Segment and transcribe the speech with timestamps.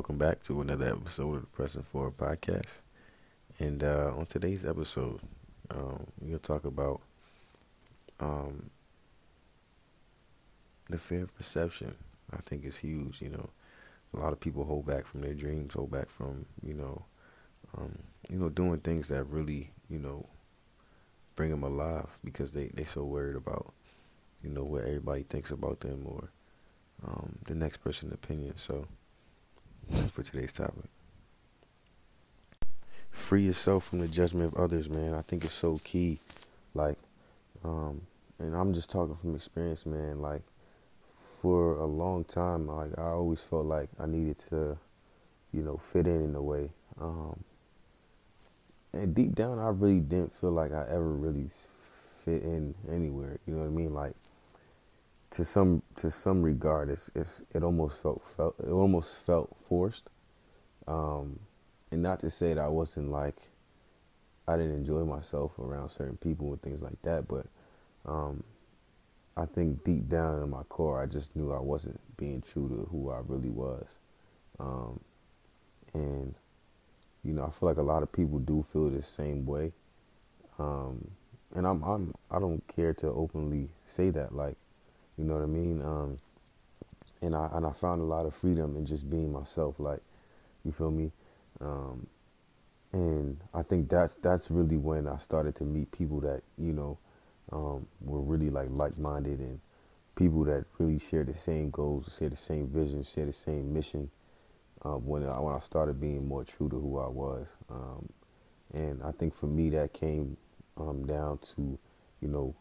[0.00, 2.80] welcome back to another episode of the Pressing Forward podcast.
[3.58, 5.20] And uh, on today's episode,
[5.70, 7.02] um, we're going to talk about
[8.18, 8.70] um,
[10.88, 11.96] the fear of perception.
[12.32, 13.20] I think it's huge.
[13.20, 13.50] You know,
[14.14, 17.04] a lot of people hold back from their dreams, hold back from you know,
[17.76, 17.98] um,
[18.30, 20.24] you know, doing things that really you know
[21.36, 23.74] bring them alive because they they so worried about
[24.42, 26.30] you know what everybody thinks about them or
[27.06, 28.56] um, the next person's opinion.
[28.56, 28.86] So
[30.08, 30.84] for today's topic.
[33.10, 35.14] Free yourself from the judgment of others, man.
[35.14, 36.18] I think it's so key.
[36.74, 36.96] Like,
[37.64, 38.02] um,
[38.38, 40.20] and I'm just talking from experience, man.
[40.20, 40.42] Like,
[41.40, 44.78] for a long time, like I always felt like I needed to,
[45.52, 46.70] you know, fit in in a way.
[47.00, 47.44] Um,
[48.92, 51.48] and deep down, I really didn't feel like I ever really
[52.24, 53.38] fit in anywhere.
[53.46, 53.94] You know what I mean?
[53.94, 54.14] Like,
[55.32, 60.08] to some to some regard, it's, it's it almost felt felt it almost felt forced.
[60.86, 61.40] Um,
[61.90, 63.36] and not to say that I wasn't like
[64.48, 67.46] I didn't enjoy myself around certain people and things like that, but
[68.06, 68.42] um,
[69.36, 72.88] I think deep down in my core, I just knew I wasn't being true to
[72.90, 73.96] who I really was.
[74.58, 75.00] Um,
[75.94, 76.34] and
[77.22, 79.72] you know, I feel like a lot of people do feel the same way.
[80.58, 81.12] Um,
[81.54, 84.56] and I'm I'm I don't care to openly say that like
[85.20, 85.82] you know what I mean?
[85.82, 86.18] Um,
[87.20, 89.78] and I and I found a lot of freedom in just being myself.
[89.78, 90.00] Like,
[90.64, 91.12] you feel me?
[91.60, 92.06] Um,
[92.92, 96.96] and I think that's that's really when I started to meet people that you know
[97.52, 99.60] um, were really like like-minded and
[100.16, 104.10] people that really share the same goals, share the same vision, share the same mission.
[104.82, 108.08] Uh, when I, when I started being more true to who I was, um,
[108.72, 110.38] and I think for me that came
[110.78, 111.78] um, down to,
[112.22, 112.54] you know,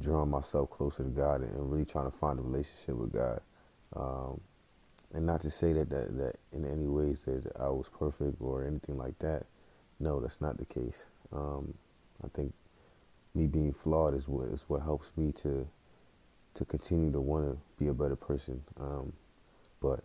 [0.00, 3.40] drawing myself closer to God and really trying to find a relationship with God.
[3.94, 4.40] Um,
[5.12, 8.64] and not to say that, that that in any ways that I was perfect or
[8.64, 9.46] anything like that.
[10.00, 11.04] No, that's not the case.
[11.32, 11.74] Um,
[12.22, 12.52] I think
[13.34, 15.68] me being flawed is what is what helps me to
[16.54, 18.62] to continue to want to be a better person.
[18.80, 19.12] Um,
[19.80, 20.00] but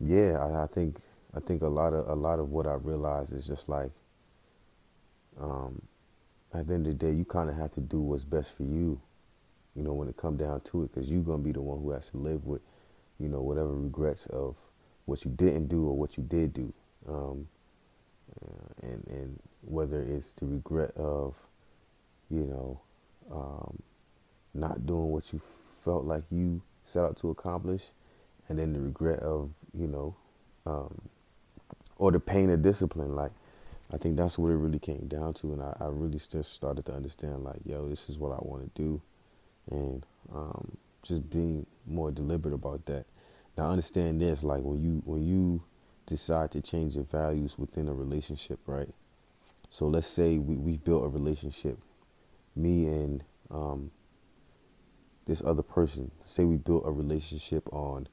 [0.00, 0.96] yeah, I, I, think
[1.34, 3.90] I think a lot of a lot of what I realized is just like
[5.40, 5.82] um,
[6.54, 8.64] at the end of the day, you kind of have to do what's best for
[8.64, 9.00] you,
[9.74, 11.80] you know, when it come down to it, because you're going to be the one
[11.80, 12.60] who has to live with,
[13.18, 14.56] you know, whatever regrets of
[15.06, 16.72] what you didn't do or what you did do.
[17.08, 17.48] Um,
[18.82, 21.36] and, and whether it's the regret of,
[22.30, 22.80] you know,
[23.30, 23.82] um,
[24.54, 25.40] not doing what you
[25.84, 27.90] felt like you set out to accomplish,
[28.48, 30.14] and then the regret of, you know,
[30.66, 31.00] um,
[31.96, 33.32] or the pain of discipline, like,
[33.92, 36.86] I think that's what it really came down to, and I, I really just started
[36.86, 39.00] to understand like, yo, this is what I want to do,
[39.70, 43.06] and um, just being more deliberate about that.
[43.56, 45.62] Now, understand this: like when you when you
[46.06, 48.88] decide to change your values within a relationship, right?
[49.68, 51.78] So let's say we we've built a relationship,
[52.56, 53.90] me and um,
[55.26, 56.10] this other person.
[56.24, 58.08] Say we built a relationship on,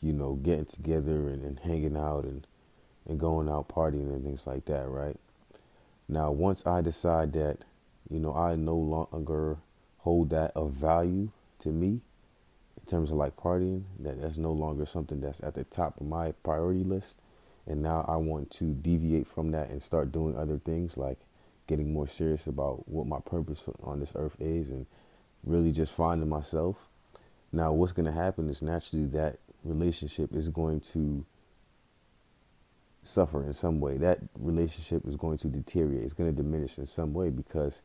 [0.00, 2.46] you know, getting together and, and hanging out and
[3.06, 5.16] and going out partying and things like that, right?
[6.08, 7.58] Now, once I decide that,
[8.08, 9.58] you know, I no longer
[10.04, 11.88] hold that of value to me
[12.76, 16.06] in terms of like partying, that that's no longer something that's at the top of
[16.06, 17.16] my priority list.
[17.66, 21.18] And now I want to deviate from that and start doing other things like
[21.66, 24.84] getting more serious about what my purpose on this earth is and
[25.42, 26.90] really just finding myself.
[27.50, 31.24] Now, what's going to happen is naturally that relationship is going to
[33.00, 33.96] suffer in some way.
[33.96, 36.04] That relationship is going to deteriorate.
[36.04, 37.80] It's going to diminish in some way because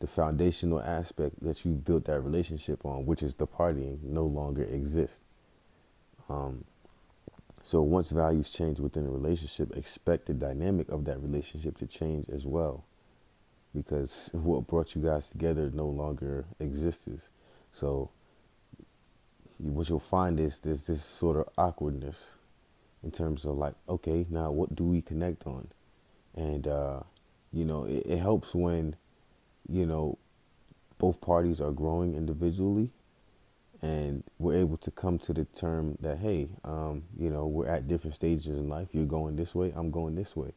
[0.00, 4.62] the foundational aspect that you've built that relationship on, which is the partying, no longer
[4.62, 5.22] exists.
[6.28, 6.64] Um,
[7.62, 12.28] so once values change within a relationship, expect the dynamic of that relationship to change
[12.30, 12.84] as well,
[13.74, 17.30] because what brought you guys together no longer exists.
[17.72, 18.10] So
[19.58, 22.36] what you'll find is there's this sort of awkwardness
[23.02, 25.68] in terms of like, okay, now what do we connect on?
[26.34, 27.00] And, uh,
[27.52, 28.96] you know, it, it helps when,
[29.68, 30.18] you know,
[30.98, 32.90] both parties are growing individually
[33.80, 37.86] and we're able to come to the term that, hey, um, you know, we're at
[37.86, 38.88] different stages in life.
[38.92, 40.52] You're going this way, I'm going this way.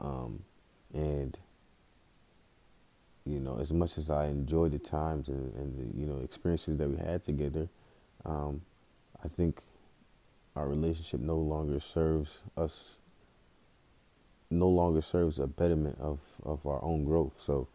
[0.00, 0.44] Um,
[0.94, 1.38] and,
[3.26, 6.78] you know, as much as I enjoyed the times and, and the, you know, experiences
[6.78, 7.68] that we had together,
[8.24, 8.62] um,
[9.22, 9.60] I think
[10.56, 12.96] our relationship no longer serves us
[14.50, 17.34] no longer serves a betterment of, of our own growth.
[17.38, 17.68] So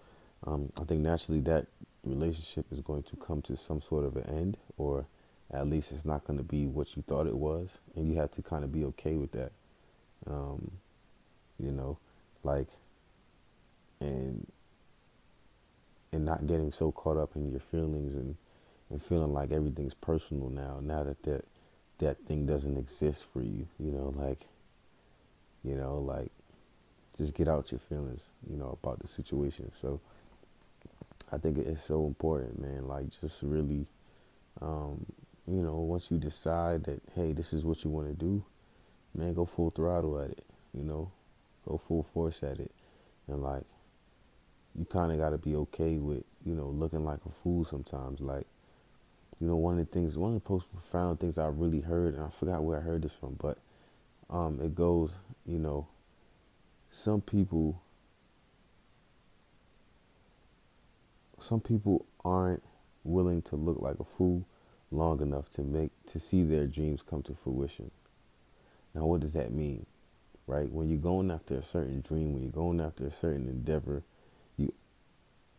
[0.45, 1.67] um, I think naturally that
[2.03, 5.05] relationship is going to come to some sort of an end, or
[5.51, 8.31] at least it's not going to be what you thought it was, and you have
[8.31, 9.51] to kind of be okay with that.
[10.27, 10.71] Um,
[11.59, 11.97] you know,
[12.43, 12.67] like,
[13.99, 14.45] and
[16.11, 18.35] and not getting so caught up in your feelings and
[18.89, 20.79] and feeling like everything's personal now.
[20.81, 21.45] Now that that
[21.99, 24.41] that thing doesn't exist for you, you know, like,
[25.63, 26.31] you know, like,
[27.17, 29.71] just get out your feelings, you know, about the situation.
[29.73, 30.01] So
[31.33, 32.87] I think it's so important, man.
[32.87, 33.87] Like, just really,
[34.61, 35.05] um,
[35.47, 38.43] you know, once you decide that, hey, this is what you want to do,
[39.15, 41.11] man, go full throttle at it, you know,
[41.67, 42.71] go full force at it.
[43.27, 43.63] And like,
[44.77, 48.21] you kind of got to be okay with, you know, looking like a fool sometimes.
[48.21, 48.45] Like,
[49.39, 52.13] you know, one of the things, one of the most profound things I really heard,
[52.13, 53.57] and I forgot where I heard this from, but
[54.29, 55.11] um, it goes,
[55.45, 55.87] you know,
[56.89, 57.81] some people,
[61.43, 62.63] some people aren't
[63.03, 64.45] willing to look like a fool
[64.91, 67.91] long enough to make to see their dreams come to fruition.
[68.93, 69.85] Now, what does that mean?
[70.47, 70.71] Right?
[70.71, 74.03] When you're going after a certain dream, when you're going after a certain endeavor,
[74.57, 74.73] you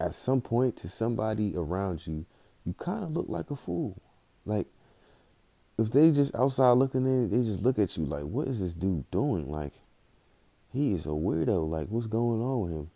[0.00, 2.26] at some point to somebody around you,
[2.64, 4.00] you kind of look like a fool.
[4.46, 4.66] Like
[5.78, 8.74] if they just outside looking in, they just look at you like, what is this
[8.74, 9.50] dude doing?
[9.50, 9.72] Like
[10.72, 11.68] he is a weirdo.
[11.68, 12.90] Like what's going on with him?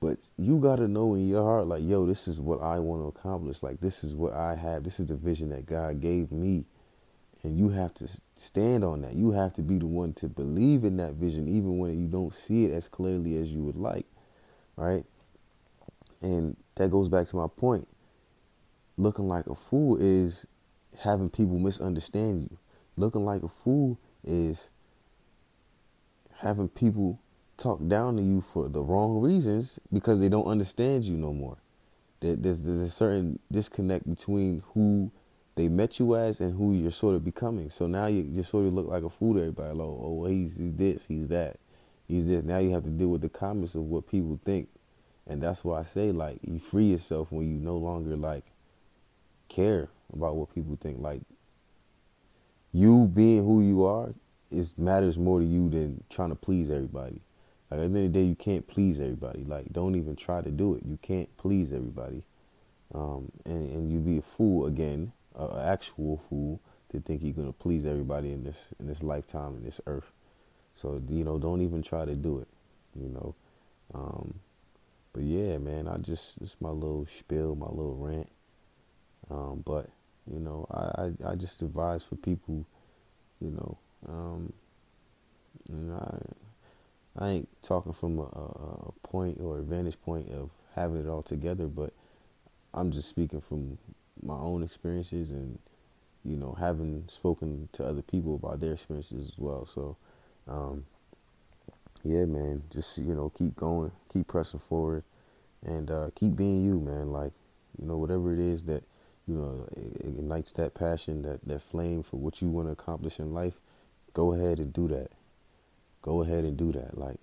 [0.00, 3.02] But you got to know in your heart, like, yo, this is what I want
[3.02, 3.62] to accomplish.
[3.62, 4.84] Like, this is what I have.
[4.84, 6.64] This is the vision that God gave me.
[7.42, 9.14] And you have to stand on that.
[9.14, 12.32] You have to be the one to believe in that vision, even when you don't
[12.32, 14.06] see it as clearly as you would like.
[14.76, 15.04] Right?
[16.20, 17.88] And that goes back to my point.
[18.96, 20.46] Looking like a fool is
[21.00, 22.58] having people misunderstand you.
[22.96, 24.70] Looking like a fool is
[26.38, 27.20] having people
[27.58, 31.58] talk down to you for the wrong reasons because they don't understand you no more.
[32.20, 35.10] There's, there's a certain disconnect between who
[35.54, 37.68] they met you as and who you're sort of becoming.
[37.68, 39.74] So now you, you sort of look like a fool to everybody.
[39.74, 41.58] Like, oh, he's, he's this, he's that,
[42.06, 42.44] he's this.
[42.44, 44.68] Now you have to deal with the comments of what people think.
[45.26, 48.44] And that's why I say, like, you free yourself when you no longer, like,
[49.48, 51.00] care about what people think.
[51.00, 51.20] Like,
[52.72, 54.14] you being who you are,
[54.50, 57.20] it matters more to you than trying to please everybody.
[57.70, 59.44] Like at the end of the day, you can't please everybody.
[59.44, 60.82] Like don't even try to do it.
[60.84, 62.22] You can't please everybody,
[62.94, 66.60] um, and and you'd be a fool again, an actual fool
[66.90, 70.12] to think you're gonna please everybody in this in this lifetime in this earth.
[70.74, 72.48] So you know, don't even try to do it.
[72.98, 73.34] You know,
[73.94, 74.34] um,
[75.12, 78.28] but yeah, man, I just it's my little spiel, my little rant.
[79.30, 79.90] Um, but
[80.32, 82.66] you know, I, I, I just advise for people,
[83.40, 83.78] you know,
[84.08, 84.52] um,
[87.18, 91.22] I ain't talking from a, a point or a vantage point of having it all
[91.22, 91.92] together, but
[92.72, 93.78] I'm just speaking from
[94.22, 95.58] my own experiences and
[96.24, 99.66] you know having spoken to other people about their experiences as well.
[99.66, 99.96] So
[100.46, 100.84] um,
[102.04, 105.02] yeah, man, just you know keep going, keep pressing forward,
[105.66, 107.10] and uh, keep being you, man.
[107.10, 107.32] Like
[107.80, 108.84] you know whatever it is that
[109.26, 109.68] you know
[110.06, 113.58] ignites that passion, that that flame for what you want to accomplish in life.
[114.14, 115.10] Go ahead and do that
[116.02, 116.96] go ahead and do that.
[116.98, 117.18] Like,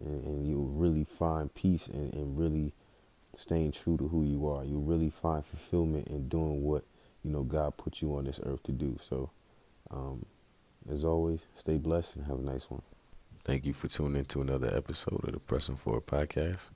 [0.00, 2.72] and, and you'll really find peace and, and really
[3.34, 4.64] staying true to who you are.
[4.64, 6.84] You'll really find fulfillment in doing what
[7.24, 8.98] you know God put you on this earth to do.
[9.00, 9.30] So,
[9.90, 10.24] um,
[10.90, 12.82] as always, stay blessed and have a nice one.
[13.44, 16.70] Thank you for tuning in to another episode of the Pressing Forward podcast.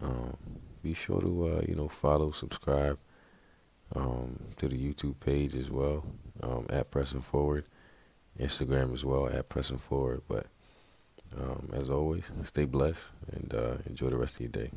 [0.00, 0.36] Um,
[0.82, 2.98] be sure to uh, you know follow, subscribe
[3.94, 6.04] um, to the YouTube page as well
[6.42, 7.64] um, at Pressing Forward.
[8.38, 10.22] Instagram as well at Pressing Forward.
[10.28, 10.46] But
[11.38, 14.70] um, as always, stay blessed and uh, enjoy the rest of your day.